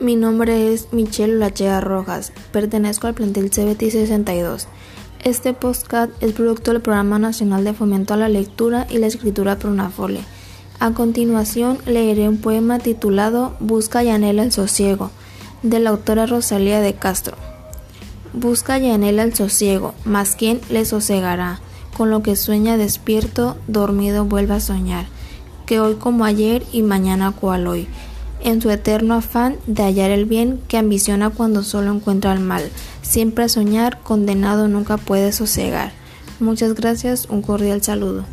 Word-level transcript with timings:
Mi 0.00 0.14
nombre 0.14 0.72
es 0.72 0.92
Michelle 0.92 1.38
Lachea 1.38 1.80
Rojas, 1.80 2.32
pertenezco 2.52 3.08
al 3.08 3.14
plantel 3.14 3.50
CBT 3.50 3.90
62. 3.90 4.68
Este 5.24 5.54
podcast 5.54 6.12
es 6.22 6.34
producto 6.34 6.70
del 6.70 6.80
Programa 6.80 7.18
Nacional 7.18 7.64
de 7.64 7.72
Fomento 7.72 8.14
a 8.14 8.16
la 8.16 8.28
Lectura 8.28 8.86
y 8.88 8.98
la 8.98 9.08
Escritura 9.08 9.58
Pronafole. 9.58 10.20
A 10.78 10.92
continuación 10.92 11.78
leeré 11.84 12.28
un 12.28 12.38
poema 12.38 12.78
titulado 12.78 13.56
Busca 13.58 14.04
y 14.04 14.10
anhela 14.10 14.44
el 14.44 14.52
sosiego, 14.52 15.10
de 15.64 15.80
la 15.80 15.90
autora 15.90 16.26
Rosalía 16.26 16.80
de 16.80 16.94
Castro. 16.94 17.36
Busca 18.32 18.78
y 18.78 18.88
anhela 18.88 19.24
el 19.24 19.34
sosiego, 19.34 19.94
mas 20.04 20.36
quien 20.36 20.60
le 20.70 20.84
sosegará, 20.84 21.58
con 21.96 22.10
lo 22.10 22.22
que 22.22 22.36
sueña 22.36 22.76
despierto, 22.76 23.56
dormido 23.66 24.24
vuelve 24.24 24.54
a 24.54 24.60
soñar, 24.60 25.06
que 25.66 25.80
hoy 25.80 25.96
como 25.96 26.24
ayer 26.24 26.62
y 26.70 26.82
mañana 26.82 27.32
cual 27.32 27.66
hoy 27.66 27.88
en 28.42 28.60
su 28.62 28.70
eterno 28.70 29.14
afán 29.14 29.56
de 29.66 29.82
hallar 29.82 30.10
el 30.10 30.24
bien 30.24 30.60
que 30.68 30.78
ambiciona 30.78 31.30
cuando 31.30 31.62
solo 31.62 31.92
encuentra 31.92 32.32
el 32.32 32.40
mal. 32.40 32.68
Siempre 33.02 33.44
a 33.44 33.48
soñar, 33.48 34.00
condenado 34.02 34.68
nunca 34.68 34.96
puede 34.96 35.32
sosegar. 35.32 35.92
Muchas 36.40 36.74
gracias, 36.74 37.26
un 37.28 37.42
cordial 37.42 37.82
saludo. 37.82 38.24